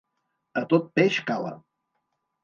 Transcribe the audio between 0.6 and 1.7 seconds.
A tot peix cala.